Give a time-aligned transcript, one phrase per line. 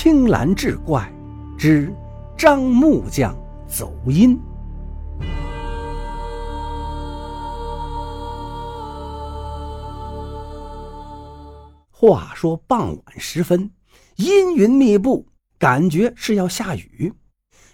[0.00, 1.12] 青蓝志怪
[1.58, 1.92] 之
[2.36, 4.38] 张木匠走阴。
[11.90, 13.72] 话说傍晚时分，
[14.14, 15.26] 阴云密布，
[15.58, 17.12] 感觉是要下雨。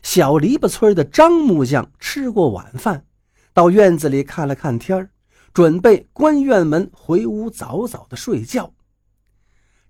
[0.03, 3.05] 小篱笆村的张木匠吃过晚饭，
[3.53, 5.11] 到院子里看了看天
[5.53, 8.73] 准备关院门回屋早早的睡觉。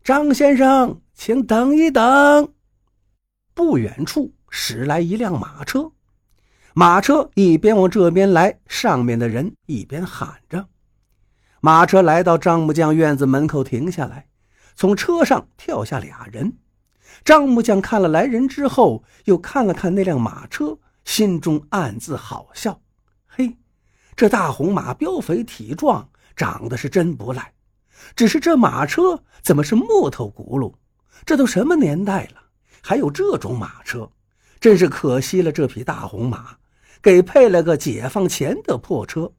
[0.04, 2.52] 张先生，请等一等。
[3.54, 5.92] 不远处驶来一辆马车，
[6.74, 10.68] 马车一边往这边来，上面的人一边喊着。
[11.62, 14.26] 马车来到张木匠院子门口停下来，
[14.76, 16.58] 从车上跳下俩人。
[17.24, 20.76] 张木匠看了来人之后，又看了看那辆马车，
[21.06, 22.78] 心中暗自好笑：
[23.26, 23.56] 嘿，
[24.14, 27.53] 这大红马膘肥体壮，长得是真不赖。
[28.16, 30.72] 只是这马车怎么是木头轱辘？
[31.24, 32.42] 这都什么年代了，
[32.82, 34.10] 还有这种马车？
[34.60, 36.56] 真是可惜了这匹大红马，
[37.02, 39.30] 给配了个解放前的破车。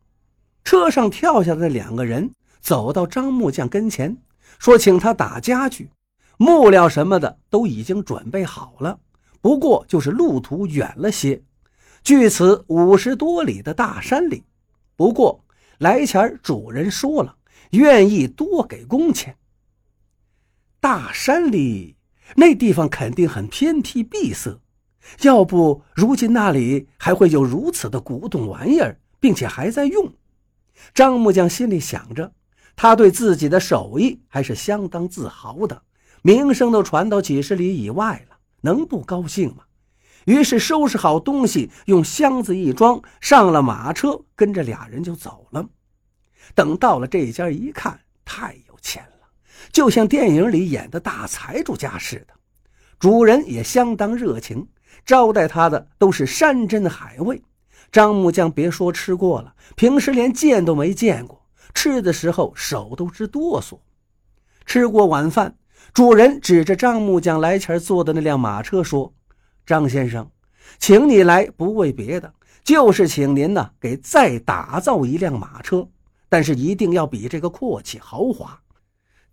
[0.63, 4.15] 车上跳下的两个人走到张木匠跟前，
[4.59, 5.89] 说：“请他打家具，
[6.37, 8.99] 木料什么的都已经准备好了。
[9.41, 11.41] 不过就是路途远了些，
[12.03, 14.43] 距此五十多里的大山里。
[14.95, 15.43] 不过
[15.77, 17.35] 来前主人说了。”
[17.75, 19.37] 愿意多给工钱。
[20.79, 21.95] 大山里
[22.35, 24.59] 那地方肯定很偏僻闭塞，
[25.21, 30.13] 要不如今那里还会有如此的古董玩意儿，并且还在用。
[30.93, 32.31] 张木匠心里想着，
[32.75, 35.81] 他对自己的手艺还是相当自豪的，
[36.21, 39.63] 名声都传到几十里以外了，能不高兴吗？
[40.25, 45.69] 于是收拾好东西，用箱子一装，上了马车，跟着俩人就走了。
[46.53, 49.27] 等到了这家一看，太有钱了，
[49.71, 52.33] 就像电影里演的大财主家似的。
[52.99, 54.67] 主人也相当热情，
[55.05, 57.41] 招待他的都是山珍海味。
[57.91, 63.79] 张木匠别说吃过了，平时连见都没见过，吃的时候手都直哆嗦。
[64.65, 65.55] 吃过晚饭，
[65.93, 69.13] 主人指着张木匠来前坐的那辆马车说
[69.65, 70.29] ：“张先生，
[70.79, 75.87] 请你来不为别的，就是请您呢给再打造一辆马车。”
[76.29, 78.61] 但是一定要比这个阔气豪华，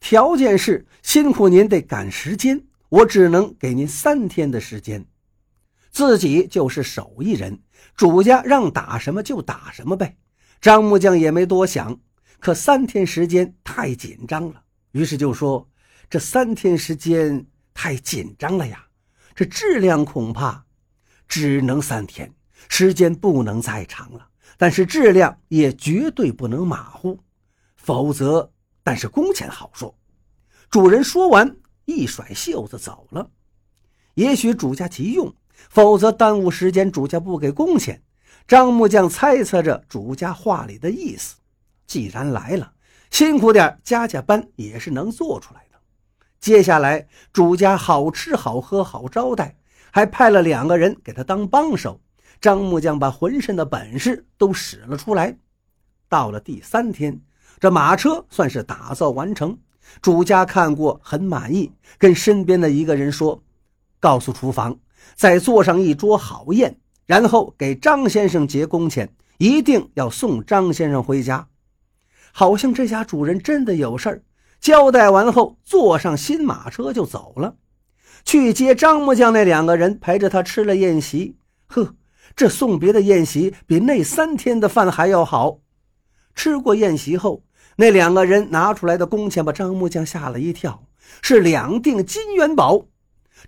[0.01, 5.05] 条件是辛苦您得赶时间，我只能给您三天的时间。
[5.91, 7.61] 自己就是手艺人，
[7.95, 10.17] 主家让打什么就打什么呗。
[10.61, 11.99] 张木匠也没多想，
[12.39, 15.69] 可三天时间太紧张了，于是就说
[16.09, 18.87] ：“这三天时间太紧张了呀，
[19.35, 20.65] 这质量恐怕
[21.29, 22.33] 只能三天，
[22.69, 24.29] 时间不能再长了。”
[24.63, 27.19] 但是质量也绝对不能马虎，
[27.75, 28.53] 否则，
[28.85, 29.93] 但是工钱好说。
[30.71, 33.29] 主人说完，一甩袖子走了。
[34.15, 35.35] 也许主家急用，
[35.69, 38.05] 否则耽误时间，主家不给工钱。
[38.47, 41.35] 张木匠猜测着主家话里的意思，
[41.89, 42.75] 既然来了，
[43.11, 45.79] 辛苦点加加班也是能做出来的。
[46.39, 49.57] 接下来，主家好吃好喝好招待，
[49.91, 52.01] 还派了两个人给他当帮手。
[52.43, 55.35] 张木匠把浑身的本事都使了出来。
[56.09, 57.19] 到了第三天，
[57.61, 59.57] 这马车算是打造完成。
[60.01, 63.41] 主家看过很满意，跟身边的一个人说
[64.01, 64.77] ：“告诉厨房，
[65.15, 66.77] 再做上一桌好宴，
[67.07, 71.47] 然后给张先生结工钱，一定要送张先生回家。”
[72.35, 74.23] 好像这家主人真的有事儿。
[74.61, 77.55] 交代完后，坐上新马车就走了，
[78.25, 79.33] 去接张木匠。
[79.33, 81.37] 那两个人陪着他吃了宴席。
[82.35, 85.61] 这送别的宴席比那三天的饭还要好。
[86.35, 87.45] 吃过宴席后，
[87.77, 90.85] 那两个人拿出来的工钱把张木匠吓了一跳，
[91.21, 92.87] 是两锭金元宝。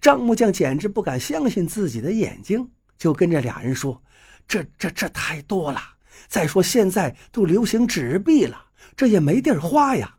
[0.01, 4.03] 张木匠简直不敢相信自己的眼睛，就跟这俩人说
[4.49, 5.81] ：“这、这、这太多了。
[6.27, 8.67] 再说现在都流行纸币了，
[8.97, 10.17] 这也没地儿花呀。”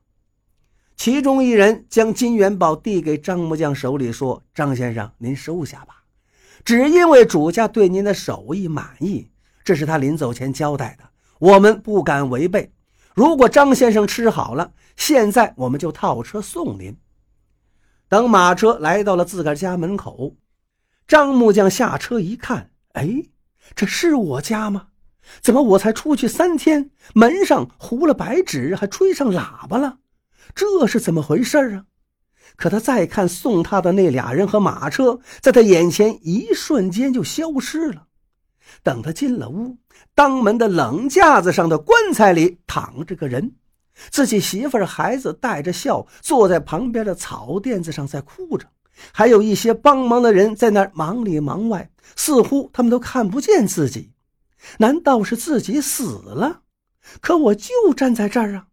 [0.96, 6.04] 其中一人将金元宝递给张木匠手里，说：“张先生，您收下吧。”
[6.66, 9.30] 只因为主家对您的手艺满意，
[9.64, 11.08] 这是他临走前交代的，
[11.38, 12.74] 我们不敢违背。
[13.14, 16.98] 如果张先生吃好了，现在我们就套车送您。
[18.10, 20.36] 等马车来到了自个家门口，
[21.08, 23.24] 张木匠下车一看，哎，
[23.76, 24.88] 这是我家吗？
[25.42, 30.00] 怎么我才出去三天，门上糊了白纸，还吹上喇叭了？
[30.54, 31.86] 这是怎么回事啊？
[32.56, 38.08] 可他再看送他的那俩人和马车，在他眼前一瞬间就消失了。
[38.84, 39.78] 等他进了屋，
[40.14, 43.56] 当门的冷架子上的棺材里躺着个人，
[44.10, 48.68] 自己媳妇儿孩子带着笑坐在旁边的草垫子上在哭着，
[49.12, 54.12] 还有一些帮忙的人在那儿忙里忙外，似乎他们都看不见自己。
[54.80, 56.62] 难道是自己死了？
[57.22, 58.68] 可我就站在这儿啊！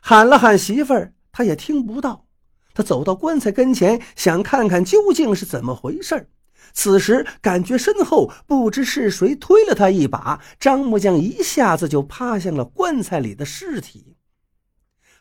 [0.00, 2.26] 喊了喊媳妇儿，他也听不到。
[2.74, 6.28] 他走到棺材跟前，想看看究竟是怎么回事
[6.72, 14.16] 此时感觉身后不知是谁推了他一把，张木匠一下子就趴向了棺材里的尸体。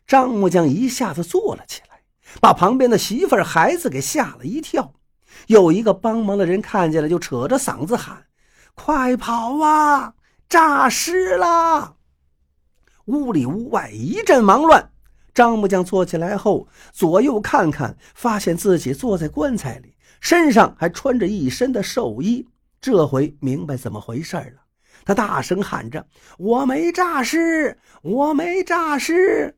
[0.06, 2.02] 张木匠一下子坐了起来，
[2.40, 4.94] 把旁边的媳妇儿、孩子给吓了一跳。
[5.48, 8.26] 有一个帮忙的人看见了，就扯着嗓子喊
[8.76, 10.14] ：“快跑啊！
[10.48, 11.96] 诈尸了！”
[13.06, 14.92] 屋里屋外一阵忙乱。
[15.40, 22.46] 张木匠坐起来后，左右看看，发现自己坐在棺材里，身上还穿着一身的寿衣。
[22.82, 24.64] 这回明白怎么回事了，
[25.06, 26.06] 他大声喊着
[26.38, 29.56] ：“我没诈尸，我没诈尸！”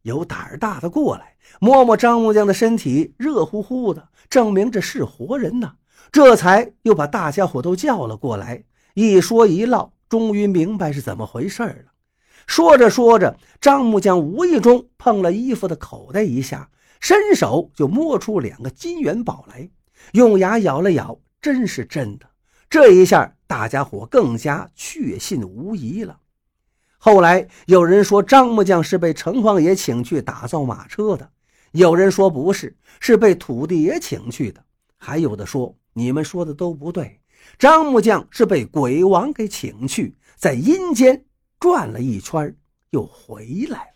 [0.00, 5.74] 有胆儿大的过来摸摸张木匠的身体，热乎乎的，证明这是活人呢。
[6.10, 8.64] 这才又把大家伙都叫了过来，
[8.94, 11.92] 一说一唠，终于明白是怎么回事了。
[12.46, 16.70] 说着说着，张木匠无意中碰了衣服的口袋一下，
[17.00, 19.68] 伸手就摸出两个金元宝来，
[20.12, 22.26] 用牙咬了咬，真是真的。
[22.70, 26.16] 这一下，大家伙更加确信无疑了。
[26.96, 31.28] 后来有人说张木匠是被城隍爷请去打造马车的，
[31.72, 34.62] 有人说不是，是被土地爷请去的，
[34.96, 37.18] 还有的说你们说的都不对，
[37.58, 41.24] 张木匠是被鬼王给请去，在阴间。
[41.58, 42.54] 转了一圈，
[42.90, 43.95] 又回来了。